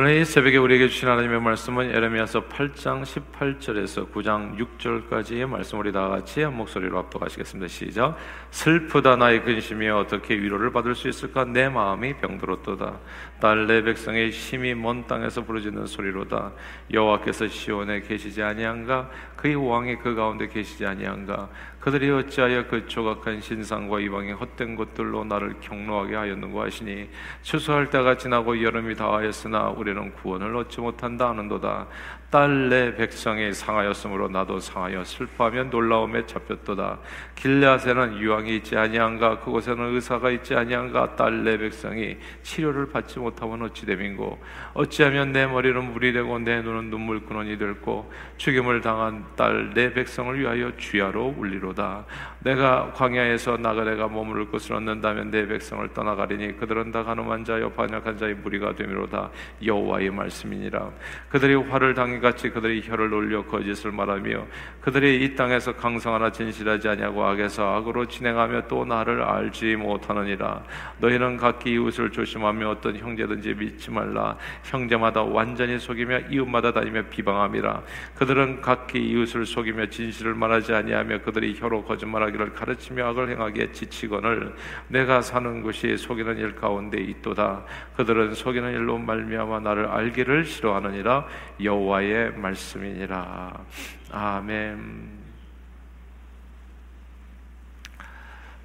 오늘 0.00 0.20
이 0.20 0.24
새벽에 0.24 0.58
우리에게 0.58 0.86
주신 0.86 1.08
하나님의 1.08 1.40
말씀은 1.40 1.90
예레미야서 1.92 2.44
8장 2.44 3.02
18절에서 3.02 4.12
9장 4.12 4.56
6절까지의 4.56 5.48
말씀 5.48 5.80
우리 5.80 5.90
다 5.90 6.06
같이 6.06 6.40
한 6.40 6.56
목소리로 6.56 6.96
압도하시겠습니다. 7.00 7.66
시작. 7.66 8.16
슬프다 8.52 9.16
나의 9.16 9.42
근심이 9.42 9.88
어떻게 9.88 10.36
위로를 10.36 10.70
받을 10.70 10.94
수 10.94 11.08
있을까 11.08 11.44
내 11.44 11.68
마음이 11.68 12.14
병들었도다. 12.18 12.96
딸내 13.40 13.82
백성의 13.82 14.30
심히 14.30 14.72
먼 14.72 15.04
땅에서 15.08 15.42
부르짖는 15.44 15.86
소리로다. 15.86 16.52
여호와께서 16.92 17.48
시온에 17.48 18.00
계시지 18.02 18.40
아니한가 18.40 19.10
그의 19.34 19.56
왕이 19.56 19.96
그 19.96 20.14
가운데 20.14 20.46
계시지 20.46 20.86
아니한가 20.86 21.48
그들이 21.80 22.10
어찌하여 22.10 22.66
그 22.66 22.88
조각한 22.88 23.40
신상과 23.40 24.00
이방의 24.00 24.34
헛된 24.34 24.74
것들로 24.74 25.24
나를 25.24 25.60
경노하게 25.60 26.16
하였는고 26.16 26.60
하시니 26.60 27.08
추수할 27.42 27.88
때가 27.88 28.16
지나고 28.16 28.60
여름이 28.60 28.96
다하였으나 28.96 29.68
우리는 29.68 30.12
구원을 30.14 30.56
얻지 30.56 30.80
못한다 30.80 31.28
하는도다 31.28 31.86
딸 32.30 32.68
내 32.68 32.94
백성이 32.94 33.54
상하였으므로 33.54 34.28
나도 34.28 34.60
상하여 34.60 35.02
슬퍼하며 35.02 35.64
놀라움에 35.64 36.26
잡혔도다. 36.26 36.98
길앗에는 37.34 38.18
유황이 38.18 38.56
있지 38.56 38.76
아니한가 38.76 39.38
그곳에는 39.38 39.94
의사가 39.94 40.30
있지 40.32 40.54
아니한가 40.54 41.16
딸 41.16 41.44
내 41.44 41.56
백성이 41.56 42.18
치료를 42.42 42.90
받지 42.90 43.18
못하면 43.18 43.62
어찌 43.62 43.86
됨인고 43.86 44.38
어찌하면 44.74 45.32
내 45.32 45.46
머리는 45.46 45.82
물이 45.92 46.12
되고 46.12 46.38
내 46.38 46.60
눈은 46.60 46.90
눈물 46.90 47.24
근원이 47.24 47.56
될고 47.56 48.12
죽임을 48.36 48.82
당한 48.82 49.24
딸 49.34 49.72
내 49.72 49.94
백성을 49.94 50.38
위하여 50.38 50.76
주야로 50.76 51.34
울리로다. 51.38 52.04
내가 52.40 52.92
광야에서 52.92 53.56
나그네가 53.56 54.08
머무를 54.08 54.46
곳을 54.46 54.74
얻는다면 54.74 55.30
내 55.30 55.46
백성을 55.46 55.86
떠나가리니 55.94 56.58
그들은 56.58 56.92
다 56.92 57.04
가늠한 57.04 57.44
자여 57.44 57.70
반역한 57.70 58.18
자의 58.18 58.34
무리가 58.34 58.74
되미로다. 58.74 59.30
여호와의 59.64 60.10
말씀이니라. 60.10 60.90
그들이 61.30 61.54
화를 61.54 61.94
당해 61.94 62.17
같이 62.20 62.50
그들이 62.50 62.82
혀를 62.84 63.10
놀려 63.10 63.44
거짓을 63.44 63.92
말하며 63.92 64.46
그들이 64.80 65.24
이 65.24 65.34
땅에서 65.34 65.74
강성하나 65.74 66.32
진실하지 66.32 66.88
아니하고 66.88 67.24
악에서 67.24 67.76
악으로 67.76 68.06
진행하며 68.06 68.68
또 68.68 68.84
나를 68.84 69.22
알지 69.22 69.76
못하느니라. 69.76 70.62
너희는 70.98 71.36
각기 71.36 71.72
이웃을 71.72 72.10
조심하며 72.10 72.70
어떤 72.70 72.96
형제든지 72.96 73.54
믿지 73.54 73.90
말라. 73.90 74.36
형제마다 74.64 75.22
완전히 75.22 75.78
속이며 75.78 76.20
이웃마다 76.30 76.72
다니며 76.72 77.02
비방함이라. 77.10 77.82
그들은 78.16 78.60
각기 78.60 78.98
이웃을 78.98 79.46
속이며 79.46 79.86
진실을 79.86 80.34
말하지 80.34 80.74
아니하며 80.74 81.22
그들이 81.22 81.56
혀로 81.58 81.84
거짓말하기를 81.84 82.54
가르치며 82.54 83.06
악을 83.08 83.30
행하기에 83.30 83.72
지치거늘 83.72 84.54
내가 84.88 85.20
사는 85.20 85.62
곳이 85.62 85.96
속이는 85.96 86.38
일 86.38 86.54
가운데 86.54 87.00
있도다. 87.00 87.64
그들은 87.96 88.34
속이는 88.34 88.72
일로 88.72 88.98
말미암아 88.98 89.60
나를 89.60 89.86
알기를 89.86 90.44
싫어하느니라. 90.44 91.26
여호와의 91.62 92.07
여호와의 92.08 92.32
말씀이니라. 92.32 93.64
아멘. 94.10 95.18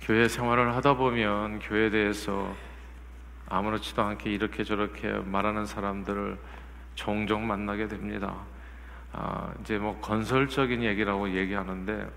교회 0.02 0.27
생활을 0.27 0.75
하다 0.75 0.95
보면 0.95 1.59
교회에 1.59 1.89
대해서 1.89 2.55
아무렇지도 3.50 4.02
않게 4.02 4.31
이렇게 4.31 4.63
저렇게 4.63 5.09
말하는 5.11 5.66
사람들을 5.66 6.38
종종 6.95 7.45
만나게 7.45 7.88
됩니다. 7.88 8.35
아, 9.11 9.53
이제 9.61 9.78
뭐 9.78 10.00
건설적인 10.00 10.81
얘기라고 10.83 11.35
얘기하는데 11.35 12.09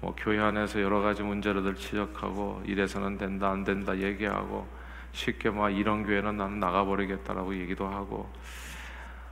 뭐 0.00 0.14
교회 0.16 0.38
안에서 0.38 0.80
여러 0.82 1.00
가지 1.00 1.22
문제를 1.22 1.74
지적하고 1.74 2.62
이래서는 2.66 3.18
된다 3.18 3.50
안 3.50 3.64
된다 3.64 3.96
얘기하고 3.96 4.68
쉽게 5.12 5.50
막 5.50 5.70
이런 5.70 6.04
교회는 6.04 6.36
나는 6.36 6.60
나가버리겠다라고 6.60 7.56
얘기도 7.56 7.86
하고 7.86 8.30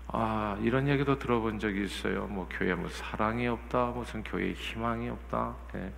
아, 0.09 0.57
이런 0.61 0.89
얘기도 0.89 1.19
들어본 1.19 1.59
적이 1.59 1.85
있어요. 1.85 2.27
뭐 2.27 2.49
교회 2.51 2.75
뭐 2.75 2.89
사랑이 2.89 3.49
없다, 3.49 3.87
무슨 3.87 4.23
교회 4.23 4.53
희망이 4.53 5.09
없다. 5.09 5.55
예. 5.77 5.93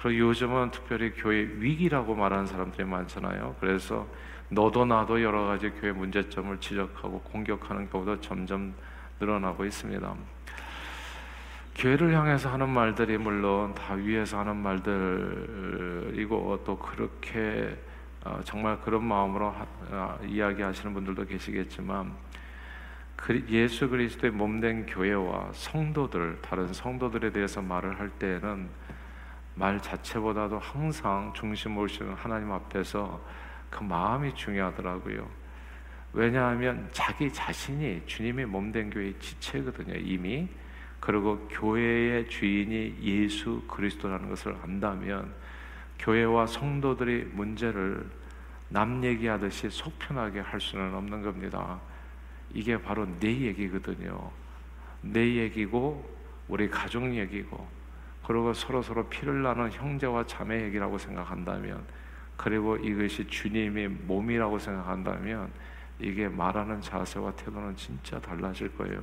그리고 0.00 0.28
요즘은 0.28 0.70
특별히 0.70 1.12
교회 1.12 1.40
위기라고 1.40 2.14
말하는 2.14 2.46
사람들이 2.46 2.84
많잖아요. 2.84 3.56
그래서 3.60 4.06
너도 4.48 4.84
나도 4.84 5.22
여러 5.22 5.46
가지 5.46 5.70
교회 5.70 5.92
문제점을 5.92 6.58
지적하고 6.58 7.20
공격하는 7.20 7.90
경우도 7.90 8.20
점점 8.20 8.74
늘어나고 9.20 9.64
있습니다. 9.64 10.14
교회를 11.74 12.14
향해서 12.14 12.50
하는 12.50 12.68
말들이 12.70 13.18
물론 13.18 13.74
다 13.74 13.94
위에서 13.94 14.40
하는 14.40 14.56
말들이고 14.56 16.64
또 16.64 16.78
그렇게 16.78 17.76
어, 18.24 18.40
정말 18.42 18.80
그런 18.80 19.04
마음으로 19.04 19.54
어, 19.90 20.18
이야기하시는 20.26 20.92
분들도 20.92 21.26
계시겠지만 21.26 22.12
예수 23.48 23.88
그리스도의 23.88 24.32
몸된 24.32 24.86
교회와 24.86 25.50
성도들, 25.52 26.38
다른 26.40 26.72
성도들에 26.72 27.30
대해서 27.32 27.60
말을 27.60 27.98
할 27.98 28.08
때에는 28.10 28.68
말 29.54 29.80
자체보다도 29.82 30.58
항상 30.60 31.32
중심 31.34 31.76
오시는 31.76 32.14
하나님 32.14 32.52
앞에서 32.52 33.20
그 33.70 33.82
마음이 33.82 34.34
중요하더라고요. 34.34 35.28
왜냐하면 36.12 36.88
자기 36.92 37.30
자신이 37.30 38.02
주님의 38.06 38.46
몸된 38.46 38.90
교회의 38.90 39.14
지체거든요, 39.18 39.94
이미. 39.96 40.48
그리고 41.00 41.46
교회의 41.50 42.28
주인이 42.28 42.96
예수 43.02 43.62
그리스도라는 43.68 44.28
것을 44.30 44.56
안다면 44.62 45.32
교회와 45.98 46.46
성도들이 46.46 47.30
문제를 47.32 48.08
남 48.68 49.02
얘기하듯이 49.04 49.70
속편하게 49.70 50.40
할 50.40 50.60
수는 50.60 50.94
없는 50.94 51.22
겁니다. 51.22 51.80
이게 52.52 52.80
바로 52.80 53.06
내 53.20 53.28
얘기거든요. 53.28 54.30
내 55.00 55.36
얘기고 55.36 56.18
우리 56.48 56.68
가족 56.68 57.14
얘기고 57.14 57.66
그리고 58.26 58.52
서로 58.52 58.82
서로 58.82 59.06
피를 59.08 59.42
나는 59.42 59.70
형제와 59.70 60.26
자매 60.26 60.62
얘기라고 60.64 60.98
생각한다면 60.98 61.82
그리고 62.36 62.76
이것이 62.76 63.26
주님의 63.26 63.88
몸이라고 63.88 64.58
생각한다면 64.58 65.50
이게 65.98 66.28
말하는 66.28 66.80
자세와 66.80 67.32
태도는 67.32 67.76
진짜 67.76 68.20
달라질 68.20 68.74
거예요. 68.76 69.02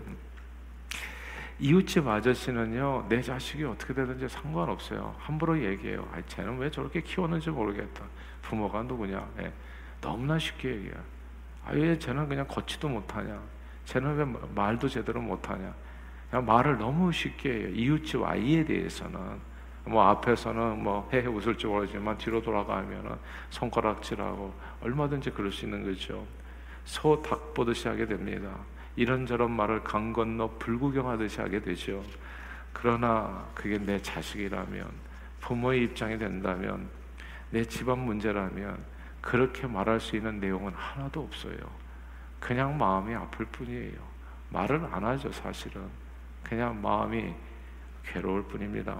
이웃집 1.59 2.05
아저씨는요 2.07 3.07
내 3.09 3.21
자식이 3.21 3.63
어떻게 3.63 3.93
되든지 3.93 4.27
상관없어요. 4.27 5.15
함부로 5.17 5.61
얘기해요. 5.61 6.07
아, 6.13 6.21
쟤는 6.27 6.57
왜 6.57 6.69
저렇게 6.69 7.01
키웠는지 7.01 7.49
모르겠다. 7.49 8.05
부모가 8.41 8.83
누구냐? 8.83 9.27
예. 9.39 9.51
너무나 10.01 10.37
쉽게 10.37 10.69
얘기해요. 10.69 11.14
아예 11.65 11.97
쟤는 11.97 12.27
그냥 12.27 12.45
걷지도 12.47 12.87
못하냐? 12.89 13.39
쟤는 13.85 14.17
왜 14.17 14.25
말도 14.53 14.87
제대로 14.87 15.21
못하냐? 15.21 15.73
말을 16.31 16.77
너무 16.77 17.11
쉽게 17.11 17.49
해요. 17.53 17.69
이웃집 17.69 18.23
아이에 18.23 18.63
대해서는 18.65 19.19
뭐 19.85 20.03
앞에서는 20.09 20.83
뭐 20.83 21.07
헤헤 21.13 21.27
웃을지 21.27 21.67
모르지만 21.67 22.17
뒤로 22.17 22.41
돌아가면은 22.41 23.15
손가락질하고 23.51 24.53
얼마든지 24.81 25.31
그럴 25.31 25.51
수 25.51 25.65
있는 25.65 25.83
거죠. 25.83 26.25
소 26.83 27.21
닭 27.21 27.53
보듯이 27.53 27.87
하게 27.87 28.05
됩니다. 28.05 28.49
이런저런 28.95 29.51
말을 29.51 29.83
강 29.83 30.13
건너 30.13 30.49
불구경하듯이 30.59 31.41
하게 31.41 31.61
되죠. 31.61 32.03
그러나 32.73 33.45
그게 33.53 33.77
내 33.77 34.01
자식이라면 34.01 34.89
부모의 35.41 35.83
입장이 35.83 36.17
된다면 36.17 36.87
내 37.49 37.63
집안 37.63 37.99
문제라면 37.99 38.77
그렇게 39.25 39.65
말할 39.65 39.99
수 39.99 40.15
있는 40.15 40.39
내용은 40.39 40.71
하나도 40.75 41.19
없어요. 41.19 41.57
그냥 42.39 42.77
마음이 42.77 43.15
아플 43.15 43.47
뿐이에요. 43.47 43.97
말을 44.49 44.87
안 44.91 45.03
하죠, 45.03 45.31
사실은. 45.31 45.81
그냥 46.43 46.79
마음이 46.79 47.33
괴로울 48.03 48.43
뿐입니다. 48.43 48.95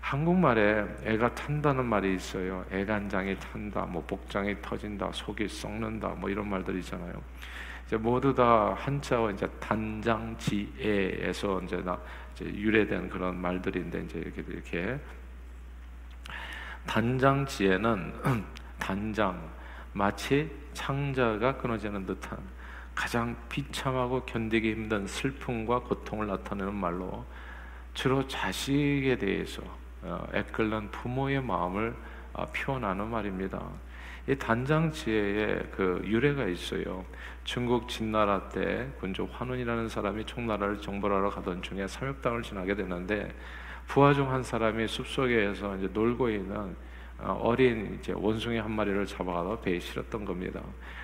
한국말에 0.00 0.86
애가 1.04 1.34
탄다는 1.34 1.84
말이 1.84 2.14
있어요. 2.14 2.64
애간장이 2.72 3.38
탄다, 3.38 3.82
뭐 3.82 4.02
복장이 4.06 4.62
터진다, 4.62 5.12
속이 5.12 5.46
썩는다, 5.48 6.08
뭐 6.08 6.30
이런 6.30 6.48
말들 6.48 6.78
있잖아요. 6.78 7.12
이제 7.86 7.98
모두 7.98 8.34
다 8.34 8.72
한자와 8.72 9.32
이제 9.32 9.46
단장지에에서 9.60 11.60
이제 11.60 11.76
나 11.76 12.00
이제 12.34 12.46
유래된 12.46 13.10
그런 13.10 13.36
말들인데 13.36 14.04
이제 14.04 14.18
이렇게 14.18 14.42
이렇게 14.48 14.98
단장지에는 16.86 18.52
단장 18.82 19.40
마치 19.92 20.50
창자가 20.72 21.56
끊어지는 21.56 22.04
듯한 22.04 22.36
가장 22.96 23.36
비참하고 23.48 24.24
견디기 24.24 24.72
힘든 24.72 25.06
슬픔과 25.06 25.78
고통을 25.82 26.26
나타내는 26.26 26.74
말로 26.74 27.24
주로 27.94 28.26
자식에 28.26 29.16
대해서 29.18 29.62
어, 30.02 30.26
애끓는 30.34 30.90
부모의 30.90 31.44
마음을 31.44 31.94
어, 32.32 32.44
표현하는 32.46 33.06
말입니다. 33.06 33.62
이 34.26 34.34
단장 34.34 34.90
지혜의 34.90 35.68
그 35.70 36.02
유래가 36.04 36.46
있어요. 36.46 37.04
중국 37.44 37.88
진나라 37.88 38.48
때 38.48 38.88
군주 38.98 39.28
환운이라는 39.30 39.88
사람이 39.88 40.26
총나라를 40.26 40.80
정벌하러 40.80 41.30
가던 41.30 41.62
중에 41.62 41.86
삼육당을 41.86 42.42
지나게 42.42 42.74
되는데 42.74 43.32
부하 43.86 44.12
중 44.12 44.28
한 44.28 44.42
사람이 44.42 44.88
숲속에서 44.88 45.76
이제 45.76 45.88
놀고 45.92 46.30
있는 46.30 46.74
어, 47.22 47.38
어린 47.42 47.98
이제 48.00 48.12
원숭이 48.16 48.58
한 48.58 48.70
마리를 48.70 49.06
잡아가서 49.06 49.60
배에 49.60 49.78
실었던 49.78 50.24
겁니다. 50.24 50.60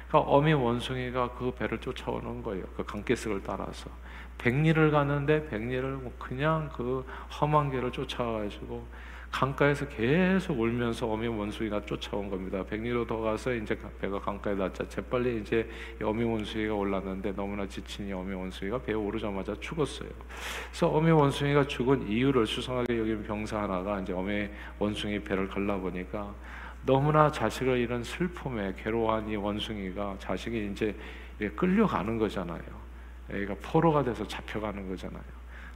그러니까 0.08 0.30
어미 0.30 0.52
원숭이가 0.54 1.32
그 1.32 1.52
배를 1.52 1.78
쫓아오는 1.78 2.42
거예요. 2.42 2.64
그 2.76 2.84
강계석을 2.84 3.42
따라서 3.44 3.90
백리를 4.38 4.90
가는데 4.90 5.48
백리를 5.48 5.82
뭐 5.96 6.12
그냥 6.18 6.70
그 6.74 7.04
험한 7.40 7.70
길을 7.70 7.92
쫓아가지고 7.92 8.86
강가에서 9.30 9.86
계속 9.88 10.58
울면서 10.58 11.06
어미 11.06 11.28
원숭이가 11.28 11.84
쫓아온 11.84 12.28
겁니다. 12.30 12.64
백리로 12.64 13.06
더 13.06 13.18
가서 13.18 13.52
이제 13.54 13.78
배가 14.00 14.18
강가에 14.18 14.56
닿자 14.56 14.88
재빨리 14.88 15.40
이제 15.40 15.68
어미 16.02 16.24
원숭이가 16.24 16.74
올랐는데 16.74 17.32
너무나 17.32 17.66
지친 17.66 18.08
이 18.08 18.12
어미 18.12 18.34
원숭이가 18.34 18.78
배에 18.78 18.94
오르자마자 18.94 19.54
죽었어요. 19.60 20.08
그래서 20.70 20.88
어미 20.88 21.10
원숭이가 21.10 21.66
죽은 21.66 22.08
이유를 22.08 22.46
수상하게 22.46 22.98
여긴 22.98 23.22
병사 23.22 23.62
하나가 23.62 24.00
이제 24.00 24.12
어미 24.12 24.48
원숭이 24.78 25.20
배를 25.20 25.46
갈라 25.48 25.76
보니까 25.76 26.34
너무나 26.84 27.30
자식을 27.30 27.78
잃은 27.78 28.02
슬픔에 28.02 28.74
괴로워한 28.78 29.28
이 29.28 29.36
원숭이가 29.36 30.16
자식이 30.18 30.70
이제 30.72 30.96
끌려가는 31.54 32.18
거잖아요. 32.18 32.62
애가 33.30 33.56
포로가 33.62 34.02
돼서 34.02 34.26
잡혀가는 34.26 34.88
거잖아요. 34.88 35.22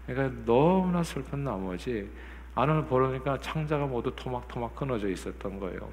그러니까 0.06 0.42
너무나 0.44 1.02
슬픈 1.02 1.44
나머지 1.44 2.08
안을 2.54 2.84
보니까 2.84 3.38
창자가 3.38 3.86
모두 3.86 4.14
토막토막 4.14 4.76
끊어져 4.76 5.08
있었던 5.08 5.58
거예요. 5.58 5.88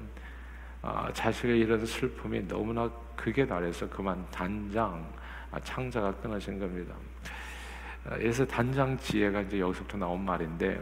아, 0.82 1.10
자식의 1.12 1.58
이런 1.58 1.84
슬픔이 1.84 2.46
너무나 2.46 2.90
극에 3.16 3.46
달해서 3.46 3.88
그만 3.88 4.24
단장 4.30 5.06
아, 5.50 5.60
창자가 5.60 6.12
끊어진 6.16 6.58
겁니다. 6.58 6.94
아, 8.04 8.10
그래서 8.10 8.46
단장 8.46 8.96
지혜가 8.98 9.42
이제 9.42 9.60
여기서부터 9.60 9.98
나온 9.98 10.24
말인데 10.24 10.80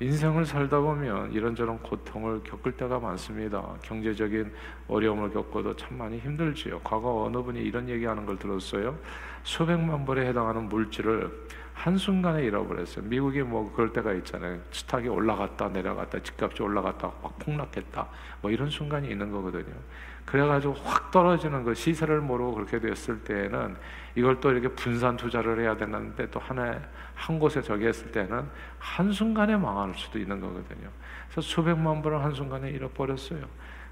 인생을 0.00 0.44
살다 0.44 0.80
보면 0.80 1.32
이런저런 1.32 1.78
고통을 1.78 2.42
겪을 2.42 2.72
때가 2.72 2.98
많습니다. 2.98 3.62
경제적인 3.82 4.52
어려움을 4.88 5.30
겪어도 5.30 5.76
참 5.76 5.98
많이 5.98 6.18
힘들지요. 6.18 6.80
과거 6.82 7.24
어느 7.24 7.36
분이 7.38 7.60
이런 7.60 7.88
얘기하는 7.88 8.26
걸 8.26 8.36
들었어요. 8.36 8.98
수백만 9.44 10.04
불에 10.04 10.26
해당하는 10.26 10.68
물질을 10.68 11.30
한순간에 11.74 12.44
잃어버렸어요. 12.44 13.04
미국이 13.04 13.42
뭐 13.42 13.72
그럴 13.72 13.92
때가 13.92 14.12
있잖아요. 14.14 14.60
스탁이 14.70 15.08
올라갔다 15.08 15.68
내려갔다 15.68 16.20
집값이 16.22 16.62
올라갔다 16.62 17.12
확 17.22 17.38
폭락했다 17.38 18.08
뭐 18.40 18.50
이런 18.50 18.70
순간이 18.70 19.10
있는 19.10 19.30
거거든요. 19.30 19.74
그래가지고 20.26 20.74
확 20.74 21.10
떨어지는 21.10 21.64
그 21.64 21.74
시세를 21.74 22.20
모르고 22.20 22.54
그렇게 22.54 22.80
됐을 22.80 23.22
때는 23.22 23.76
이걸 24.14 24.40
또 24.40 24.50
이렇게 24.50 24.68
분산 24.68 25.16
투자를 25.16 25.60
해야 25.60 25.76
되는데 25.76 26.30
또 26.30 26.40
하나 26.40 26.80
한 27.14 27.38
곳에 27.38 27.62
저기 27.62 27.86
했을 27.86 28.10
때는 28.10 28.48
한 28.78 29.12
순간에 29.12 29.56
망할 29.56 29.94
수도 29.94 30.18
있는 30.18 30.40
거거든요. 30.40 30.88
그래서 31.30 31.40
수백만 31.40 32.02
불을 32.02 32.22
한 32.22 32.32
순간에 32.32 32.70
잃어버렸어요. 32.70 33.44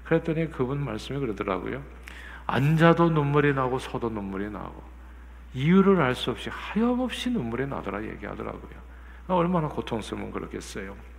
그랬더니 0.03 0.49
그분 0.49 0.83
말씀이 0.83 1.19
그러더라고요. 1.19 1.81
앉아도 2.45 3.09
눈물이 3.09 3.53
나고 3.53 3.79
서도 3.79 4.09
눈물이 4.09 4.49
나고 4.49 4.83
이유를 5.53 6.01
알 6.01 6.15
수 6.15 6.31
없이 6.31 6.49
하염없이 6.51 7.29
눈물이 7.29 7.67
나더라 7.67 8.03
얘기하더라고요. 8.03 8.83
얼마나 9.27 9.67
고통스러우면 9.69 10.31
그렇겠어요. 10.31 11.12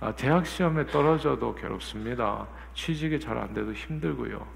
아, 0.00 0.12
대학 0.12 0.46
시험에 0.46 0.86
떨어져도 0.86 1.54
괴롭습니다. 1.54 2.46
취직이 2.74 3.20
잘 3.20 3.36
안 3.36 3.52
돼도 3.52 3.74
힘들고요. 3.74 4.46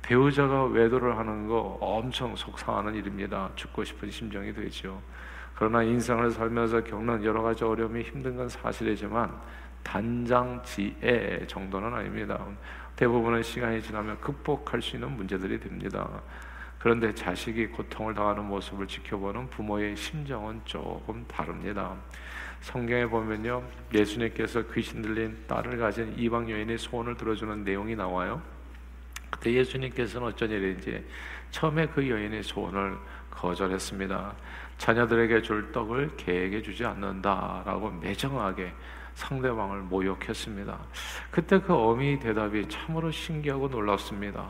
배우자가 0.00 0.64
외도를 0.66 1.16
하는 1.18 1.48
거 1.48 1.76
엄청 1.80 2.36
속상하는 2.36 2.94
일입니다. 2.94 3.50
죽고 3.56 3.82
싶은 3.84 4.10
심정이 4.10 4.52
되죠. 4.52 5.00
그러나 5.56 5.82
인생을 5.82 6.30
살면서 6.30 6.84
겪는 6.84 7.24
여러 7.24 7.42
가지 7.42 7.64
어려움이 7.64 8.02
힘든 8.02 8.36
건 8.36 8.48
사실이지만 8.48 9.32
단장 9.82 10.62
지혜 10.64 11.44
정도는 11.48 11.92
아닙니다. 11.94 12.38
대부분의 12.94 13.42
시간이 13.42 13.82
지나면 13.82 14.20
극복할 14.20 14.80
수 14.82 14.96
있는 14.96 15.16
문제들이 15.16 15.58
됩니다. 15.58 16.08
그런데 16.78 17.12
자식이 17.14 17.68
고통을 17.68 18.14
당하는 18.14 18.44
모습을 18.44 18.86
지켜보는 18.86 19.50
부모의 19.50 19.96
심정은 19.96 20.60
조금 20.64 21.24
다릅니다. 21.26 21.96
성경에 22.62 23.06
보면요, 23.06 23.62
예수님께서 23.92 24.62
귀신 24.72 25.02
들린 25.02 25.36
딸을 25.48 25.78
가진 25.78 26.14
이방 26.16 26.48
여인의 26.48 26.78
소원을 26.78 27.16
들어주는 27.16 27.64
내용이 27.64 27.96
나와요. 27.96 28.40
그때 29.30 29.52
예수님께서는 29.52 30.28
어쩐 30.28 30.48
일인지 30.48 31.04
처음에 31.50 31.86
그 31.88 32.08
여인의 32.08 32.44
소원을 32.44 32.96
거절했습니다. 33.30 34.34
자녀들에게 34.78 35.42
줄 35.42 35.72
떡을 35.72 36.16
개에게 36.16 36.62
주지 36.62 36.84
않는다라고 36.84 37.90
매정하게 37.90 38.72
상대방을 39.14 39.80
모욕했습니다. 39.80 40.78
그때 41.32 41.60
그 41.60 41.74
어미 41.74 42.20
대답이 42.20 42.68
참으로 42.68 43.10
신기하고 43.10 43.68
놀랍습니다. 43.68 44.48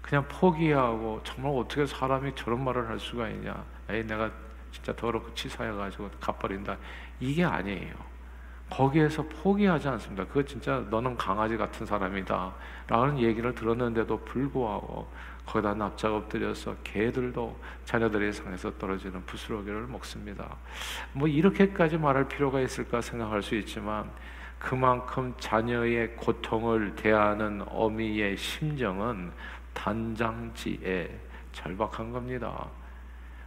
그냥 0.00 0.26
포기하고 0.26 1.20
정말 1.22 1.52
어떻게 1.54 1.84
사람이 1.84 2.34
저런 2.34 2.64
말을 2.64 2.88
할 2.88 2.98
수가 2.98 3.28
있냐? 3.28 3.62
에이 3.90 4.04
내가 4.04 4.30
진짜 4.72 4.94
더럽고 4.96 5.32
치사해가지고 5.34 6.10
갚버린다. 6.18 6.76
이게 7.22 7.44
아니에요. 7.44 7.94
거기에서 8.68 9.22
포기하지 9.22 9.86
않습니다. 9.86 10.24
그거 10.24 10.42
진짜 10.42 10.84
너는 10.90 11.16
강아지 11.16 11.56
같은 11.56 11.86
사람이다. 11.86 12.52
라는 12.88 13.18
얘기를 13.20 13.54
들었는데도 13.54 14.24
불구하고 14.24 15.06
거기다 15.46 15.74
납작 15.74 16.14
엎드려서 16.14 16.74
개들도 16.82 17.56
자녀들의 17.84 18.32
상에서 18.32 18.76
떨어지는 18.76 19.24
부스러기를 19.24 19.86
먹습니다. 19.86 20.56
뭐 21.12 21.28
이렇게까지 21.28 21.96
말할 21.96 22.26
필요가 22.26 22.60
있을까 22.60 23.00
생각할 23.00 23.42
수 23.42 23.54
있지만 23.54 24.10
그만큼 24.58 25.32
자녀의 25.38 26.16
고통을 26.16 26.96
대하는 26.96 27.62
어미의 27.68 28.36
심정은 28.36 29.30
단장지에 29.74 31.20
절박한 31.52 32.10
겁니다. 32.10 32.68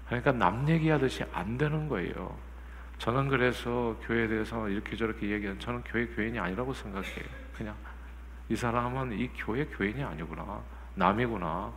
그러니까 0.05 0.31
남 0.31 0.69
얘기하듯이 0.69 1.25
안 1.33 1.57
되는 1.57 1.89
거예요. 1.89 2.54
저는 2.97 3.27
그래서 3.27 3.97
교회에 4.03 4.27
대해서 4.27 4.69
이렇게 4.69 4.95
저렇게 4.95 5.29
얘기하는 5.29 5.59
저는 5.59 5.83
교회 5.85 6.05
교인이 6.07 6.39
아니라고 6.39 6.73
생각해요. 6.73 7.25
그냥 7.55 7.75
이 8.49 8.55
사람은 8.55 9.13
이 9.13 9.29
교회 9.37 9.65
교인이 9.65 10.03
아니구나. 10.03 10.61
남이구나. 10.95 11.71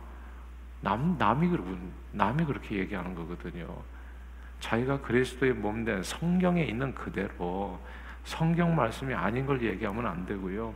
남 0.81 1.17
남이 1.17 1.49
그러고 1.49 1.77
남이 2.11 2.45
그렇게 2.45 2.77
얘기하는 2.77 3.13
거거든요. 3.13 3.67
자기가 4.59 5.01
그리스도의 5.01 5.53
몸된 5.53 6.03
성경에 6.03 6.63
있는 6.63 6.93
그대로 6.93 7.79
성경 8.23 8.75
말씀이 8.75 9.13
아닌 9.13 9.45
걸 9.45 9.61
얘기하면 9.61 10.05
안 10.05 10.25
되고요. 10.25 10.73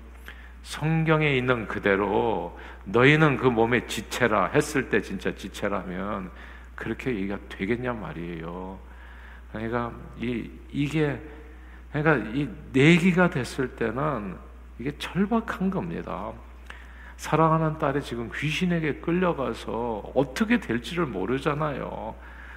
성경에 0.64 1.36
있는 1.36 1.68
그대로 1.68 2.58
너희는 2.86 3.38
그 3.38 3.48
몸의 3.48 3.88
지체라 3.88 4.48
했을 4.48 4.90
때 4.90 5.02
진짜 5.02 5.34
지체라면 5.36 6.32
그렇게 6.76 7.14
얘기가 7.14 7.38
되겠냐 7.50 7.94
말이에요. 7.94 8.80
그러니까 9.54 9.92
이 10.20 10.50
이게 10.72 11.22
그러니까 11.92 12.30
이 12.34 12.50
내기가 12.74 13.30
됐을 13.30 13.70
때는 13.76 14.36
이게 14.80 14.92
절박한 14.98 15.70
겁니다. 15.70 16.32
사랑하는 17.18 17.78
딸이 17.78 18.02
지금 18.02 18.30
귀신에게 18.36 18.96
끌려가서 18.96 20.12
어떻게 20.16 20.60
될지를 20.60 21.06
모르잖아요. 21.06 22.16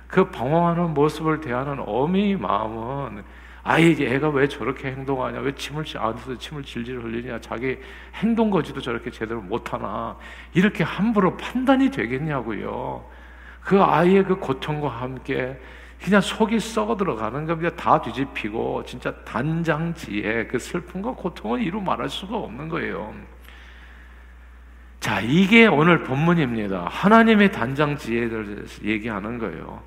그 0.08 0.30
방황하는 0.30 0.94
모습을 0.94 1.40
대하는 1.40 1.78
어미의 1.86 2.38
마음은 2.38 3.22
아이 3.62 3.92
애가 4.00 4.30
왜 4.30 4.48
저렇게 4.48 4.92
행동하냐? 4.92 5.40
왜 5.40 5.52
침을 5.54 5.84
안에서 5.96 6.38
침을 6.38 6.62
질질 6.62 7.00
흘리냐? 7.00 7.40
자기 7.40 7.76
행동 8.14 8.48
거지도 8.48 8.80
저렇게 8.80 9.10
제대로 9.10 9.42
못하나? 9.42 10.16
이렇게 10.54 10.84
함부로 10.84 11.36
판단이 11.36 11.90
되겠냐고요. 11.90 13.04
그 13.60 13.82
아이의 13.82 14.24
그 14.24 14.36
고통과 14.36 14.88
함께 14.88 15.60
그냥 16.02 16.20
속이 16.20 16.60
썩어 16.60 16.96
들어가는 16.96 17.46
겁니다. 17.46 17.74
다 17.74 18.00
뒤집히고 18.00 18.84
진짜 18.84 19.14
단장지에 19.24 20.46
그 20.46 20.58
슬픔과 20.58 21.12
고통을 21.12 21.62
이루 21.62 21.80
말할 21.80 22.08
수가 22.08 22.36
없는 22.36 22.68
거예요. 22.68 23.14
자, 25.00 25.20
이게 25.20 25.66
오늘 25.66 26.02
본문입니다. 26.02 26.88
하나님의 26.90 27.52
단장 27.52 27.96
지혜를 27.96 28.66
얘기하는 28.82 29.38
거예요. 29.38 29.82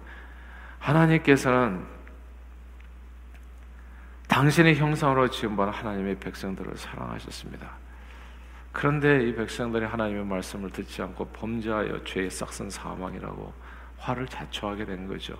하나님께서는 0.79 1.85
당신의 4.27 4.75
형상으로 4.75 5.29
지음받은 5.29 5.73
하나님의 5.73 6.19
백성들을 6.19 6.77
사랑하셨습니다. 6.77 7.69
그런데 8.71 9.27
이 9.27 9.35
백성들이 9.35 9.85
하나님의 9.85 10.25
말씀을 10.25 10.69
듣지 10.69 11.01
않고 11.01 11.25
범죄하여 11.29 12.03
죄에 12.03 12.29
싹슨 12.29 12.69
사망이라고 12.69 13.53
화를 13.97 14.27
자초하게 14.27 14.85
된 14.85 15.07
거죠. 15.07 15.35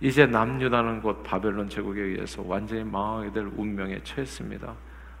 이제 0.00 0.26
남유다는 0.26 1.02
곳 1.02 1.22
바벨론 1.22 1.68
제국에 1.68 2.00
의해서 2.00 2.42
완전히 2.46 2.84
망하게 2.84 3.32
될 3.32 3.50
운명에 3.56 4.00
처했습니다. 4.04 4.74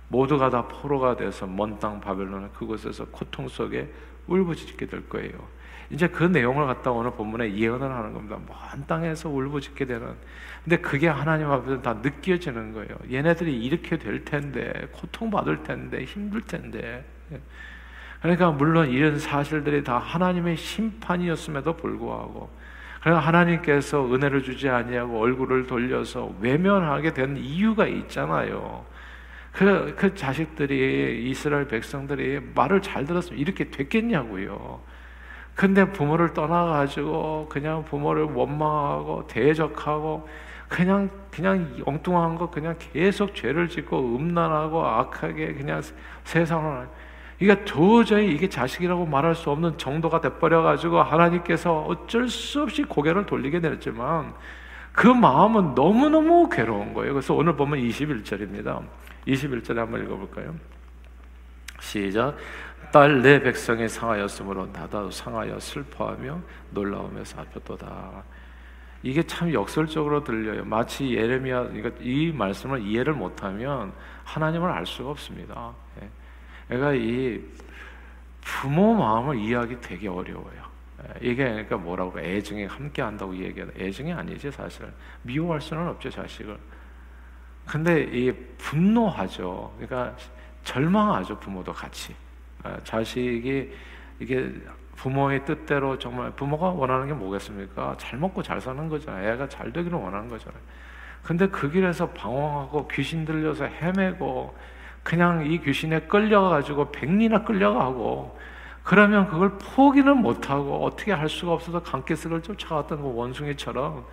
모두가 0.08 0.50
다 0.50 0.66
포로가 0.68 1.16
돼서 1.16 1.46
먼 1.46 1.78
땅 1.78 2.00
바벨론 2.00 2.50
그곳에서 2.52 3.04
고통 3.06 3.48
속에 3.48 3.92
울부짖게 4.26 4.86
될 4.86 5.08
거예요. 5.08 5.32
이제 5.90 6.06
그 6.06 6.22
내용을 6.24 6.66
갖다 6.66 6.90
오늘 6.90 7.10
본문에 7.12 7.54
예언을 7.54 7.90
하는 7.90 8.12
겁니다. 8.12 8.38
먼 8.46 8.86
땅에서 8.86 9.28
울부짖게 9.30 9.86
되는. 9.86 10.14
근데 10.62 10.76
그게 10.76 11.08
하나님 11.08 11.50
앞에서 11.50 11.80
다 11.80 11.94
느껴지는 11.94 12.74
거예요. 12.74 12.90
얘네들이 13.10 13.64
이렇게 13.64 13.98
될 13.98 14.24
텐데, 14.24 14.88
고통받을 14.92 15.62
텐데, 15.62 16.04
힘들 16.04 16.42
텐데. 16.42 17.04
그러니까 18.20 18.50
물론 18.50 18.90
이런 18.90 19.18
사실들이 19.18 19.82
다 19.82 19.98
하나님의 19.98 20.56
심판이었음에도 20.56 21.76
불구하고 21.76 22.50
그러나 23.00 23.20
하나님께서 23.20 24.12
은혜를 24.12 24.42
주지 24.42 24.68
아니하고 24.68 25.20
얼굴을 25.20 25.66
돌려서 25.66 26.32
외면하게 26.40 27.14
된 27.14 27.36
이유가 27.36 27.86
있잖아요. 27.86 28.84
그, 29.52 29.94
그 29.96 30.14
자식들이 30.14 31.28
이스라엘 31.28 31.66
백성들이 31.68 32.40
말을 32.54 32.82
잘 32.82 33.04
들었으면 33.04 33.38
이렇게 33.38 33.70
됐겠냐고요. 33.70 34.80
근데 35.54 35.84
부모를 35.90 36.34
떠나가지고 36.34 37.48
그냥 37.48 37.84
부모를 37.84 38.24
원망하고 38.24 39.26
대적하고 39.26 40.28
그냥 40.68 41.10
그냥 41.32 41.82
엉뚱한 41.84 42.36
거 42.36 42.50
그냥 42.50 42.76
계속 42.78 43.34
죄를 43.34 43.68
짓고 43.68 44.16
음란하고 44.16 44.86
악하게 44.86 45.54
그냥 45.54 45.82
세상을 46.22 46.86
이게 47.40 47.64
도저히 47.64 48.32
이게 48.32 48.48
자식이라고 48.48 49.06
말할 49.06 49.34
수 49.34 49.50
없는 49.50 49.78
정도가 49.78 50.20
돼버려 50.20 50.62
가지고 50.62 51.02
하나님께서 51.02 51.82
어쩔 51.82 52.28
수 52.28 52.62
없이 52.62 52.82
고개를 52.82 53.26
돌리게 53.26 53.60
되었지만 53.60 54.34
그 54.92 55.06
마음은 55.06 55.74
너무너무 55.76 56.48
괴로운 56.48 56.92
거예요. 56.94 57.12
그래서 57.12 57.34
오늘 57.34 57.54
보면 57.54 57.78
21절입니다. 57.80 58.82
21절에 59.26 59.76
한번 59.76 60.02
읽어볼까요? 60.04 60.54
시작. 61.80 62.36
딸 62.90 63.22
내 63.22 63.40
백성이 63.40 63.88
상하였으므로 63.88 64.66
나도 64.72 65.10
상하여 65.10 65.60
슬퍼하며 65.60 66.40
놀라우며 66.70 67.24
살폈도다. 67.24 68.24
이게 69.02 69.22
참 69.22 69.52
역설적으로 69.52 70.24
들려요. 70.24 70.64
마치 70.64 71.14
예레미야 71.14 71.68
이 72.00 72.32
말씀을 72.34 72.82
이해를 72.82 73.12
못하면 73.12 73.92
하나님을 74.24 74.70
알 74.70 74.84
수가 74.86 75.10
없습니다. 75.10 75.72
예. 76.02 76.08
그러니까 76.68 76.92
이 76.92 77.42
부모 78.40 78.94
마음을 78.94 79.36
이해하기 79.38 79.80
되게 79.80 80.08
어려워요. 80.08 80.68
예. 81.02 81.28
이게 81.28 81.44
그러니까 81.44 81.76
뭐라고 81.76 82.20
애증이 82.20 82.66
함께 82.66 83.02
한다고 83.02 83.34
얘기하는 83.36 83.74
애증이 83.78 84.12
아니지 84.12 84.50
사실 84.50 84.86
미워할 85.22 85.60
수는 85.60 85.88
없죠 85.88 86.10
자식을. 86.10 86.56
근데 87.66 88.02
이 88.04 88.32
분노하죠. 88.58 89.74
그러니까 89.78 90.16
절망하죠 90.64 91.38
부모도 91.38 91.72
같이. 91.72 92.14
예, 92.66 92.76
자식이 92.84 93.72
이게 94.20 94.52
부모의 94.96 95.44
뜻대로 95.44 95.98
정말 95.98 96.32
부모가 96.32 96.70
원하는 96.70 97.06
게 97.06 97.12
뭐겠습니까? 97.14 97.96
잘 97.98 98.18
먹고 98.18 98.42
잘 98.42 98.60
사는 98.60 98.88
거잖아요. 98.88 99.32
애가 99.32 99.48
잘 99.48 99.72
되기를 99.72 99.96
원하는 99.96 100.28
거잖아요. 100.28 100.60
근데 101.22 101.46
그 101.48 101.70
길에서 101.70 102.08
방황하고 102.10 102.88
귀신 102.88 103.24
들려서 103.24 103.64
헤매고 103.64 104.56
그냥 105.02 105.46
이 105.46 105.58
귀신에 105.60 106.00
끌려가지고 106.00 106.92
백리나 106.92 107.44
끌려가고 107.44 108.38
그러면 108.82 109.28
그걸 109.28 109.58
포기는 109.58 110.16
못하고 110.16 110.84
어떻게 110.84 111.12
할 111.12 111.28
수가 111.28 111.52
없어서 111.52 111.82
강기스를 111.82 112.42
쫓아갔던 112.42 113.02
그 113.02 113.14
원숭이처럼 113.14 114.04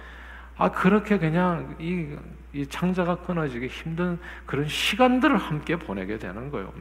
아 0.57 0.71
그렇게 0.71 1.17
그냥 1.17 1.75
이, 1.79 2.15
이 2.53 2.65
창자가 2.67 3.17
끊어지기 3.17 3.67
힘든 3.67 4.19
그런 4.45 4.67
시간들을 4.67 5.35
함께 5.37 5.75
보내게 5.75 6.17
되는 6.17 6.51
거예요. 6.51 6.71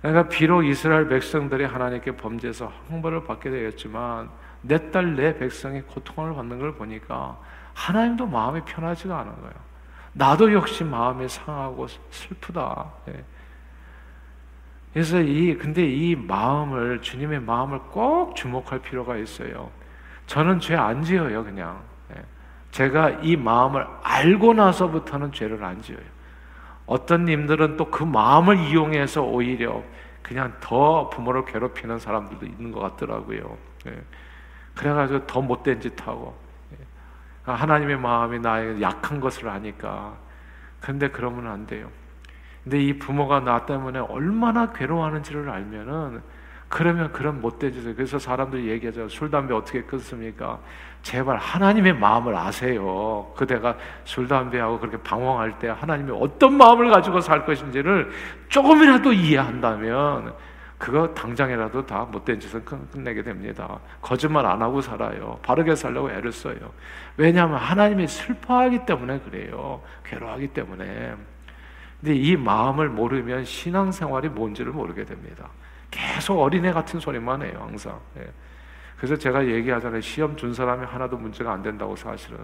그러니까 0.00 0.28
비록 0.28 0.64
이스라엘 0.64 1.08
백성들이 1.08 1.64
하나님께 1.64 2.16
범죄해서 2.16 2.72
형벌을 2.88 3.24
받게 3.24 3.50
되었지만 3.50 4.28
내 4.62 4.90
딸 4.90 5.14
내 5.16 5.36
백성이 5.38 5.82
고통을 5.82 6.34
받는 6.34 6.58
걸 6.58 6.74
보니까 6.74 7.38
하나님도 7.74 8.26
마음이 8.26 8.62
편하지가 8.64 9.18
않은 9.20 9.32
거예요. 9.40 9.54
나도 10.14 10.52
역시 10.52 10.84
마음이 10.84 11.28
상하고 11.28 11.86
슬프다. 12.10 12.92
네. 13.06 13.24
그래서 14.92 15.20
이 15.20 15.56
근데 15.56 15.84
이 15.84 16.14
마음을 16.14 17.02
주님의 17.02 17.40
마음을 17.40 17.80
꼭 17.90 18.36
주목할 18.36 18.78
필요가 18.80 19.16
있어요. 19.16 19.70
저는 20.26 20.60
죄 20.60 20.76
안 20.76 21.02
지어요, 21.02 21.44
그냥. 21.44 21.82
네. 22.08 22.22
제가 22.70 23.10
이 23.22 23.36
마음을 23.36 23.86
알고 24.02 24.54
나서부터는 24.54 25.32
죄를 25.32 25.62
안 25.64 25.82
지어요. 25.82 26.14
어떤 26.86 27.24
님들은 27.24 27.76
또 27.76 27.90
그 27.90 28.04
마음을 28.04 28.58
이용해서 28.58 29.22
오히려 29.22 29.82
그냥 30.22 30.54
더 30.60 31.10
부모를 31.10 31.44
괴롭히는 31.44 31.98
사람들도 31.98 32.46
있는 32.46 32.70
것 32.72 32.80
같더라고요. 32.80 33.58
예. 33.86 34.02
그래가지고 34.74 35.26
더 35.26 35.40
못된 35.42 35.80
짓 35.80 36.06
하고 36.06 36.36
예. 36.36 36.43
하나님의 37.44 37.98
마음이 37.98 38.38
나의 38.38 38.80
약한 38.80 39.20
것을 39.20 39.48
아니까. 39.48 40.14
근데 40.80 41.08
그러면 41.08 41.46
안 41.46 41.66
돼요. 41.66 41.90
근데 42.62 42.82
이 42.82 42.98
부모가 42.98 43.40
나 43.40 43.66
때문에 43.66 43.98
얼마나 43.98 44.72
괴로워하는지를 44.72 45.50
알면은 45.50 46.22
그러면 46.68 47.12
그런 47.12 47.40
못된 47.40 47.72
짓을 47.72 47.94
그래서 47.94 48.18
사람들이 48.18 48.68
얘기하죠. 48.68 49.08
술 49.08 49.30
담배 49.30 49.54
어떻게 49.54 49.82
끊습니까? 49.82 50.58
제발 51.02 51.36
하나님의 51.36 51.92
마음을 51.94 52.34
아세요. 52.34 53.30
그대가 53.36 53.76
술 54.04 54.26
담배하고 54.26 54.80
그렇게 54.80 54.96
방황할 54.96 55.58
때 55.58 55.68
하나님이 55.68 56.10
어떤 56.18 56.56
마음을 56.56 56.90
가지고 56.90 57.20
살 57.20 57.44
것인지를 57.44 58.10
조금이라도 58.48 59.12
이해한다면 59.12 60.34
그거 60.78 61.14
당장이라도 61.14 61.86
다 61.86 62.04
못된 62.04 62.40
짓을 62.40 62.64
끝내게 62.64 63.22
됩니다. 63.22 63.78
거짓말 64.02 64.44
안 64.44 64.60
하고 64.60 64.80
살아요. 64.80 65.38
바르게 65.42 65.74
살려고 65.74 66.10
애를 66.10 66.32
써요. 66.32 66.56
왜냐하면 67.16 67.58
하나님이 67.58 68.06
슬퍼하기 68.06 68.84
때문에 68.84 69.20
그래요. 69.20 69.80
괴로워하기 70.04 70.48
때문에. 70.48 71.14
근데 72.00 72.14
이 72.14 72.36
마음을 72.36 72.88
모르면 72.88 73.44
신앙생활이 73.44 74.28
뭔지를 74.28 74.72
모르게 74.72 75.04
됩니다. 75.04 75.48
계속 75.90 76.40
어린애 76.40 76.72
같은 76.72 76.98
소리만 77.00 77.42
해요, 77.42 77.64
항상. 77.66 77.98
예. 78.18 78.28
그래서 78.96 79.16
제가 79.16 79.46
얘기하잖아요. 79.46 80.00
시험 80.00 80.36
준 80.36 80.52
사람이 80.52 80.84
하나도 80.84 81.16
문제가 81.16 81.52
안 81.52 81.62
된다고 81.62 81.94
사실은. 81.94 82.38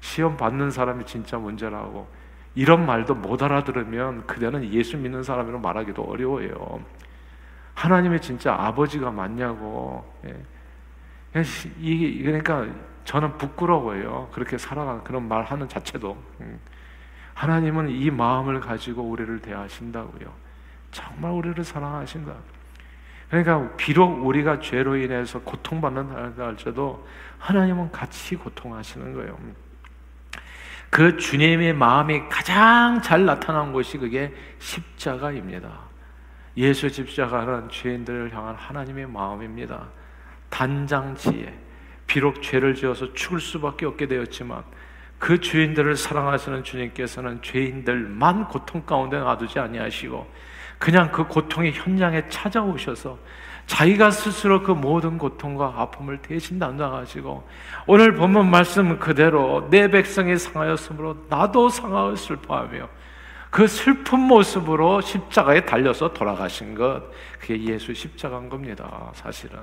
시험 0.00 0.36
받는 0.36 0.70
사람이 0.70 1.04
진짜 1.06 1.36
문제라고. 1.36 2.06
이런 2.54 2.86
말도 2.86 3.16
못 3.16 3.42
알아들으면 3.42 4.26
그대는 4.26 4.72
예수 4.72 4.96
믿는 4.96 5.22
사람이라고 5.22 5.60
말하기도 5.60 6.02
어려워요. 6.02 6.80
하나님의 7.74 8.20
진짜 8.20 8.54
아버지가 8.54 9.10
맞냐고. 9.10 10.04
예. 10.26 11.42
이게 11.80 12.22
그러니까 12.22 12.66
저는 13.04 13.36
부끄러워요. 13.38 14.28
그렇게 14.32 14.56
살아가는 14.56 15.02
그런 15.04 15.28
말 15.28 15.42
하는 15.44 15.68
자체도. 15.68 16.16
음. 16.40 16.60
하나님은 17.34 17.90
이 17.90 18.10
마음을 18.10 18.60
가지고 18.60 19.02
우리를 19.02 19.40
대하신다고요. 19.40 20.32
정말 20.92 21.32
우리를 21.32 21.62
사랑하신다. 21.64 22.32
그러니까 23.28 23.74
비록 23.76 24.24
우리가 24.24 24.60
죄로 24.60 24.96
인해서 24.96 25.40
고통받는 25.40 26.38
할지라도 26.38 27.06
하나님은 27.38 27.90
같이 27.90 28.36
고통하시는 28.36 29.12
거예요. 29.12 29.36
그 30.88 31.16
주님의 31.16 31.72
마음이 31.74 32.28
가장 32.28 33.02
잘 33.02 33.24
나타난 33.24 33.72
곳이 33.72 33.98
그게 33.98 34.32
십자가입니다. 34.60 35.83
예수 36.56 36.88
십자가는 36.88 37.68
죄인들을 37.68 38.32
향한 38.32 38.54
하나님의 38.54 39.06
마음입니다. 39.06 39.88
단장치에 40.50 41.52
비록 42.06 42.42
죄를 42.42 42.74
지어서 42.74 43.12
죽을 43.12 43.40
수밖에 43.40 43.86
없게 43.86 44.06
되었지만 44.06 44.62
그 45.18 45.40
죄인들을 45.40 45.96
사랑하시는 45.96 46.62
주님께서는 46.62 47.40
죄인들만 47.42 48.48
고통 48.48 48.82
가운데 48.84 49.18
놔두지 49.18 49.58
아니하시고 49.58 50.26
그냥 50.78 51.10
그 51.10 51.26
고통의 51.26 51.72
현장에 51.72 52.28
찾아오셔서 52.28 53.18
자기가 53.66 54.10
스스로 54.10 54.62
그 54.62 54.72
모든 54.72 55.16
고통과 55.16 55.72
아픔을 55.78 56.18
대신 56.18 56.58
담당하시고 56.58 57.48
오늘 57.86 58.14
본문 58.14 58.50
말씀 58.50 58.98
그대로 58.98 59.68
내 59.70 59.88
백성이 59.88 60.36
상하였으므로 60.36 61.16
나도 61.28 61.70
상하여 61.70 62.14
슬퍼하며 62.14 62.88
그 63.54 63.68
슬픈 63.68 64.18
모습으로 64.18 65.00
십자가에 65.00 65.64
달려서 65.64 66.12
돌아가신 66.12 66.74
것 66.74 67.04
그게 67.38 67.62
예수 67.62 67.94
십자가인 67.94 68.48
겁니다 68.48 69.12
사실은. 69.14 69.60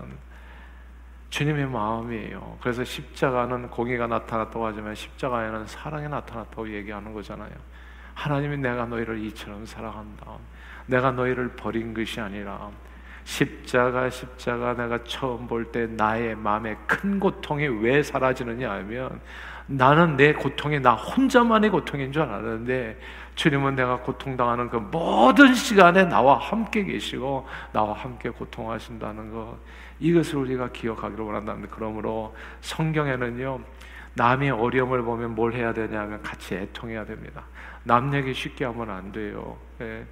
주님의 1.30 1.68
마음이에요. 1.68 2.58
그래서 2.62 2.86
십자가는 2.86 3.70
공의가 3.70 4.08
나타났다고 4.08 4.66
하지만 4.66 4.96
십자가에는 4.96 5.68
사랑이 5.68 6.08
나타났다고 6.08 6.74
얘기하는 6.74 7.14
거잖아요. 7.14 7.52
하나님이 8.14 8.60
내가 8.60 8.86
너희를 8.86 9.20
이처럼 9.26 9.66
사랑한다. 9.66 10.38
내가 10.86 11.12
너희를 11.12 11.50
버린 11.58 11.94
것이 11.94 12.22
아니라 12.22 12.70
십자가 13.26 14.10
십자가 14.10 14.74
내가 14.74 15.04
처음 15.04 15.48
볼 15.48 15.70
때 15.70 15.86
나의 15.86 16.36
마음에 16.36 16.78
큰 16.88 17.20
고통이 17.20 17.68
왜 17.68 18.02
사라지느냐 18.02 18.72
하면 18.72 19.20
나는 19.78 20.18
내 20.18 20.34
고통이 20.34 20.80
나 20.80 20.94
혼자만의 20.94 21.70
고통인 21.70 22.12
줄 22.12 22.24
알았는데 22.24 23.00
주님은 23.36 23.76
내가 23.76 23.98
고통당하는 23.98 24.70
그 24.70 24.78
모든 24.78 25.54
시간에 25.54 26.04
나와 26.06 26.38
함께 26.38 26.84
계시고 26.84 27.48
나와 27.72 27.94
함께 27.94 28.30
고통하신다는 28.30 29.32
것 29.32 29.58
이것을 30.00 30.38
우리가 30.40 30.70
기억하기를 30.72 31.24
원한다는데 31.24 31.70
그러므로 31.72 32.36
성경에는요 32.62 33.60
남의 34.14 34.52
어려움을 34.52 35.04
보면 35.04 35.36
뭘 35.36 35.54
해야 35.54 35.74
되냐 35.74 36.02
하면 36.02 36.22
같이 36.22 36.56
애통해야 36.56 37.06
됩니다. 37.06 37.44
남 37.84 38.14
얘기 38.14 38.34
쉽게 38.34 38.66
하면 38.66 38.90
안 38.90 39.12
돼요. 39.12 39.58
예. 39.80 40.06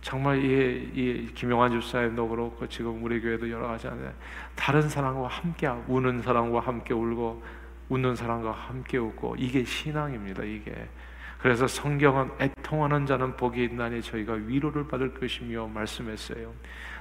정말 0.00 0.42
이, 0.42 0.90
이 0.94 1.34
김용환 1.34 1.70
집사님도 1.72 2.28
그렇고 2.28 2.66
지금 2.68 3.02
우리 3.02 3.20
교회도 3.20 3.50
여러 3.50 3.68
가지 3.68 3.86
하는데 3.86 4.12
다른 4.54 4.88
사람과 4.88 5.28
함께 5.28 5.66
우는 5.88 6.22
사람과 6.22 6.60
함께 6.60 6.92
울고 6.92 7.42
웃는 7.94 8.16
사람과 8.16 8.50
함께 8.50 8.98
웃고 8.98 9.36
이게 9.38 9.64
신앙입니다. 9.64 10.42
이게 10.42 10.88
그래서 11.38 11.66
성경은 11.66 12.30
애통하는 12.40 13.06
자는 13.06 13.36
복이 13.36 13.62
있나니 13.64 14.02
저희가 14.02 14.32
위로를 14.32 14.88
받을 14.88 15.14
것이며 15.14 15.68
말씀했어요. 15.68 16.52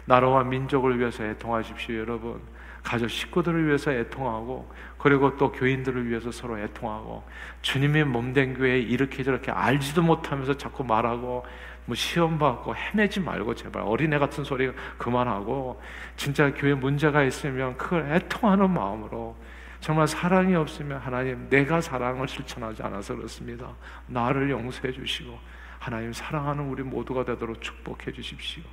나라와 0.06 0.44
민족을 0.44 1.00
위해서 1.00 1.24
애통하십시오, 1.24 1.96
여러분. 1.98 2.42
가족 2.84 3.10
식구들을 3.10 3.66
위해서 3.66 3.92
애통하고 3.94 4.70
그리고 4.98 5.38
또 5.38 5.54
교인들을 5.54 6.10
위해서 6.10 6.32
서로 6.32 6.60
애통하고 6.60 7.24
주님의 7.62 8.04
몸된 8.04 8.56
교회 8.56 8.78
이렇게 8.78 9.24
저렇게 9.24 9.52
알지도 9.52 10.02
못하면서 10.02 10.58
자꾸 10.58 10.84
말하고 10.84 11.46
뭐 11.86 11.96
시험 11.96 12.38
받고 12.38 12.76
헤매지 12.76 13.22
말고 13.22 13.56
제발 13.56 13.84
어린애 13.84 14.18
같은 14.18 14.44
소리 14.44 14.70
그만하고 14.98 15.82
진짜 16.18 16.54
교회 16.54 16.74
문제가 16.74 17.24
있으면 17.24 17.78
그걸 17.78 18.12
애통하는 18.12 18.70
마음으로 18.70 19.38
정말 19.84 20.08
사랑이 20.08 20.56
없으면 20.56 20.98
하나님 20.98 21.50
내가 21.50 21.82
사랑을 21.82 22.26
실천하지 22.26 22.82
않아서 22.84 23.18
그렇습니다. 23.18 23.76
나를 24.08 24.50
용서해 24.50 24.94
주시고 24.94 25.38
하나님 25.78 26.14
사랑하는 26.14 26.70
우리 26.70 26.82
모두가 26.84 27.26
되도록 27.26 27.62
축복해 27.62 28.14
주십시오. 28.14 28.64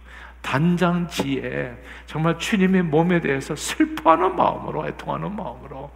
단장지에 0.40 1.76
정말 2.06 2.38
주님의 2.38 2.84
몸에 2.84 3.20
대해서 3.20 3.56
슬퍼하는 3.56 4.36
마음으로 4.36 4.86
애통하는 4.86 5.34
마음으로 5.34 5.90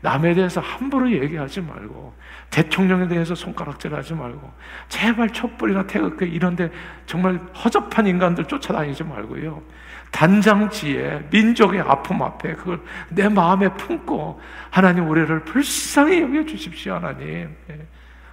남에 0.00 0.34
대해서 0.34 0.60
함부로 0.60 1.10
얘기하지 1.10 1.60
말고 1.60 2.14
대통령에 2.50 3.08
대해서 3.08 3.34
손가락질하지 3.34 4.14
말고 4.14 4.50
제발 4.88 5.30
촛불이나 5.30 5.86
태극기 5.86 6.26
이런데 6.26 6.70
정말 7.06 7.38
허접한 7.64 8.06
인간들 8.06 8.44
쫓아다니지 8.44 9.04
말고요. 9.04 9.62
단장지에 10.10 11.28
민족의 11.30 11.80
아픔 11.80 12.22
앞에 12.22 12.54
그걸 12.54 12.80
내 13.10 13.28
마음에 13.28 13.68
품고 13.74 14.40
하나님 14.70 15.08
우리를 15.08 15.44
불쌍히 15.44 16.22
여겨 16.22 16.46
주십시오 16.46 16.94
하나님. 16.94 17.54
예. 17.70 17.86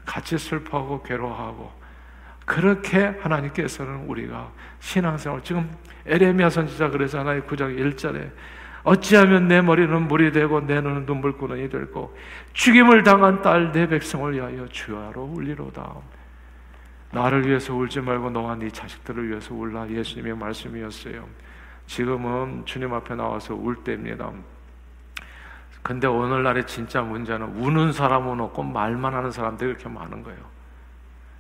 같이 0.06 0.38
슬퍼하고 0.38 1.02
괴로워하고 1.02 1.72
그렇게 2.46 3.16
하나님께서는 3.22 4.06
우리가 4.08 4.52
신앙생활 4.80 5.44
지금 5.44 5.70
에레미야 6.06 6.50
선지자 6.50 6.92
하나님 7.14 7.42
9장 7.48 7.76
1절에 7.76 8.30
어찌하면 8.86 9.48
내 9.48 9.62
머리는 9.62 10.08
물이 10.08 10.32
되고 10.32 10.62
내 10.62 10.80
눈은 10.80 11.06
눈물구멍이 11.06 11.70
되고 11.70 12.16
죽임을 12.54 13.04
당한 13.04 13.42
딸 13.42 13.72
내 13.72 13.88
백성을 13.88 14.32
위하여 14.32 14.68
주야로 14.68 15.24
울리로다. 15.24 15.96
나를 17.12 17.48
위해서 17.48 17.74
울지 17.74 18.02
말고 18.02 18.30
너와 18.30 18.56
네 18.56 18.70
자식들을 18.70 19.30
위해서 19.30 19.56
울라 19.56 19.90
예수님의 19.90 20.38
말씀이었어요. 20.38 21.28
지금은 21.88 22.66
주님 22.66 22.94
앞에 22.94 23.16
나와서 23.16 23.56
울 23.56 23.84
때입니다. 23.84 24.32
근데 25.82 26.08
오늘날의 26.08 26.68
진짜 26.68 27.02
문제는 27.02 27.48
우는 27.58 27.92
사람은 27.92 28.40
없고 28.40 28.64
말만 28.64 29.14
하는 29.14 29.32
사람들이 29.32 29.72
이렇게 29.72 29.90
많은 29.90 30.22
거예요. 30.24 30.40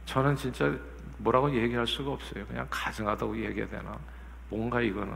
저는 0.05 0.35
진짜 0.35 0.71
뭐라고 1.17 1.51
얘기할 1.53 1.85
수가 1.85 2.11
없어요. 2.11 2.45
그냥 2.47 2.65
가증하다고 2.69 3.37
얘기해야 3.37 3.67
되나? 3.67 3.97
뭔가 4.49 4.81
이거는 4.81 5.11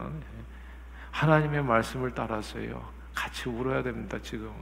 하나님의 1.12 1.64
말씀을 1.64 2.12
따라서요. 2.12 2.82
같이 3.14 3.50
울어야 3.50 3.84
됩니다. 3.84 4.18
지금은 4.22 4.54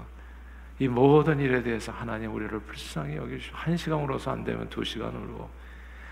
이 0.80 0.88
모든 0.88 1.40
일에 1.40 1.62
대해서 1.62 1.92
하나님 1.92 2.34
우리를 2.34 2.60
불쌍히 2.62 3.16
여기시고 3.16 3.58
한 3.58 3.76
시간 3.78 4.00
울어서 4.00 4.32
안 4.32 4.44
되면 4.44 4.70
두 4.70 4.84
시간 4.84 5.16
울고 5.16 5.50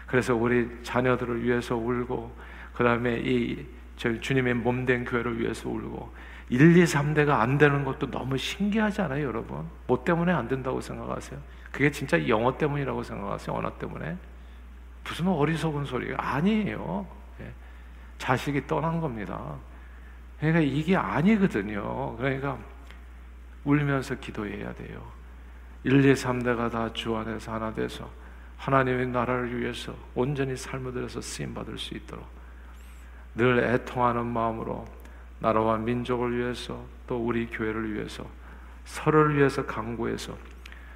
그래서 0.08 0.36
우리 0.36 0.70
자녀들을 0.84 1.44
위해서 1.44 1.76
울고 1.76 2.36
그 2.74 2.84
다음에 2.84 3.20
이 3.20 3.66
주님의 3.96 4.56
몸된 4.56 5.06
교회를 5.06 5.40
위해서 5.40 5.70
울고 5.70 6.14
1, 6.50 6.78
2, 6.78 6.84
3대가 6.84 7.40
안 7.40 7.58
되는 7.58 7.84
것도 7.84 8.12
너무 8.12 8.38
신기하지 8.38 9.02
않아요, 9.02 9.28
여러분? 9.28 9.68
뭐 9.88 10.04
때문에 10.04 10.32
안 10.32 10.48
된다고 10.48 10.80
생각하세요? 10.80 11.40
그게 11.72 11.90
진짜 11.90 12.28
영어 12.28 12.56
때문이라고 12.58 13.02
생각하세요? 13.02 13.56
언어 13.56 13.76
때문에? 13.78 14.16
무슨 15.04 15.28
어리석은 15.28 15.86
소리가 15.86 16.36
아니에요. 16.36 17.08
예. 17.42 17.52
자식이 18.18 18.68
떠난 18.68 19.02
겁니다. 19.02 19.56
그러니까 20.40 20.60
이게 20.62 20.96
아니거든요. 20.96 22.16
그러니까 22.18 22.58
울면서 23.64 24.16
기도해야 24.16 24.74
돼요. 24.74 25.02
1, 25.84 26.04
2, 26.04 26.14
3대가 26.14 26.72
다 26.72 26.90
주 26.94 27.16
안에서 27.16 27.54
하나 27.54 27.74
돼서 27.74 28.10
하나님의 28.58 29.08
나라를 29.08 29.60
위해서 29.60 29.96
온전히 30.16 30.56
삶을 30.56 30.94
들여서 30.94 31.22
쓰임 31.22 31.54
받을 31.54 31.78
수 31.78 31.94
있도록 31.94 32.26
늘 33.36 33.60
애통하는 33.60 34.26
마음으로 34.26 34.86
나라와 35.40 35.78
민족을 35.78 36.38
위해서 36.38 36.86
또 37.06 37.18
우리 37.18 37.48
교회를 37.48 37.94
위해서 37.94 38.26
서로를 38.86 39.38
위해서 39.38 39.66
강구해서 39.66 40.38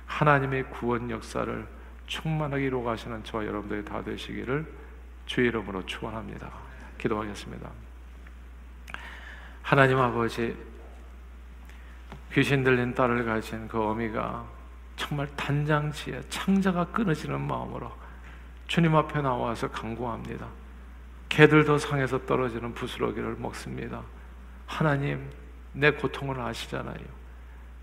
하나님의 0.05 0.69
구원 0.69 1.09
역사를 1.11 1.67
충만하게 2.07 2.65
이루어 2.65 2.83
가시는 2.83 3.23
저와 3.23 3.45
여러분들이 3.45 3.85
다 3.85 4.01
되시기를 4.03 4.65
주의 5.25 5.49
이름으로 5.49 5.85
축원합니다. 5.85 6.49
기도하겠습니다. 6.97 7.88
하나님 9.69 9.99
아버지 9.99 10.57
귀신 12.33 12.63
들린 12.63 12.95
딸을 12.95 13.23
가진 13.23 13.67
그 13.67 13.79
어미가 13.79 14.43
정말 14.95 15.27
단장지에 15.35 16.23
창자가 16.27 16.85
끊어지는 16.85 17.39
마음으로 17.39 17.91
주님 18.65 18.95
앞에 18.95 19.21
나와서 19.21 19.69
간구합니다. 19.69 20.47
개들도 21.29 21.77
상에서 21.77 22.25
떨어지는 22.25 22.73
부스러기를 22.73 23.35
먹습니다. 23.37 24.01
하나님, 24.65 25.29
내 25.73 25.91
고통을 25.91 26.39
아시잖아요. 26.39 27.05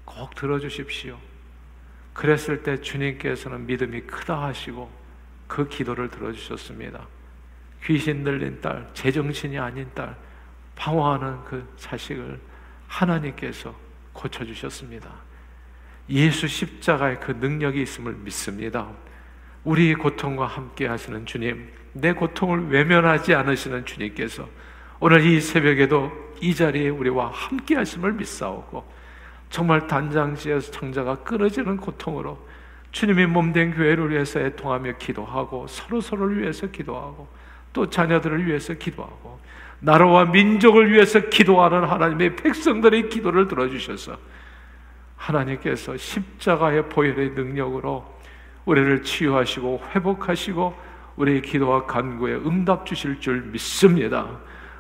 꼭 0.05 0.35
들어주십시오. 0.35 1.17
그랬을 2.13 2.65
때 2.65 2.81
주님께서는 2.81 3.65
믿음이 3.65 4.01
크다 4.01 4.43
하시고 4.43 4.91
그 5.47 5.69
기도를 5.69 6.09
들어주셨습니다. 6.09 7.07
귀신 7.85 8.25
들린 8.25 8.61
딸, 8.61 8.91
제정신이 8.93 9.57
아닌 9.57 9.89
딸, 9.95 10.17
방황하는 10.77 11.43
그 11.45 11.67
자식을 11.77 12.39
하나님께서 12.87 13.75
고쳐주셨습니다. 14.13 15.11
예수 16.11 16.47
십자가의 16.47 17.19
그 17.21 17.33
능력이 17.33 17.83
있음을 17.83 18.15
믿습니다. 18.15 18.89
우리 19.65 19.95
고통과 19.95 20.47
함께 20.47 20.87
하시는 20.87 21.27
주님, 21.27 21.69
내 21.93 22.13
고통을 22.13 22.69
외면하지 22.69 23.35
않으시는 23.35 23.85
주님께서 23.85 24.49
오늘 25.01 25.25
이 25.25 25.41
새벽에도 25.41 26.13
이 26.41 26.55
자리에 26.55 26.91
우리와 26.91 27.31
함께 27.33 27.75
하심을 27.75 28.13
믿사오고 28.13 28.85
정말 29.51 29.87
단장지에서 29.87 30.71
창자가 30.71 31.17
끊어지는 31.17 31.79
고통으로 31.79 32.39
주님의 32.93 33.27
몸된 33.27 33.75
교회를 33.75 34.11
위해서 34.11 34.41
애통하며 34.41 34.93
기도하고 34.99 35.67
서로 35.67 36.01
서로를 36.01 36.41
위해서 36.41 36.67
기도하고 36.67 37.29
또 37.73 37.91
자녀들을 37.91 38.47
위해서 38.47 38.75
기도하고 38.75 39.39
나라와 39.81 40.25
민족을 40.25 40.93
위해서 40.93 41.21
기도하는 41.21 41.85
하나님의 41.85 42.37
백성들의 42.37 43.09
기도를 43.09 43.49
들어주셔서 43.49 44.17
하나님께서 45.17 45.97
십자가의 45.97 46.89
보혈의 46.89 47.31
능력으로 47.31 48.05
우리를 48.65 49.03
치유하시고 49.03 49.83
회복하시고 49.95 50.75
우리의 51.17 51.43
기도와 51.43 51.87
간구에 51.87 52.35
응답 52.35 52.85
주실 52.87 53.21
줄 53.21 53.43
믿습니다. 53.43 54.27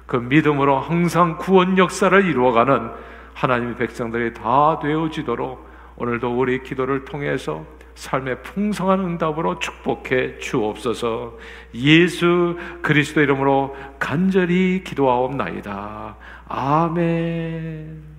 그 0.06 0.16
믿음으로 0.16 0.78
항상 0.78 1.36
구원 1.38 1.78
역사를 1.78 2.24
이루어가는 2.24 2.90
하나님의 3.34 3.76
백성들이 3.76 4.34
다 4.34 4.78
되어지도록 4.80 5.66
오늘도 5.96 6.38
우리 6.38 6.62
기도를 6.62 7.04
통해서 7.04 7.64
삶의 7.96 8.42
풍성한 8.42 9.00
응답으로 9.00 9.58
축복해 9.58 10.38
주옵소서. 10.38 11.38
예수 11.74 12.56
그리스도 12.82 13.22
이름으로 13.22 13.74
간절히 13.98 14.84
기도하옵나이다. 14.84 16.16
아멘. 16.48 18.15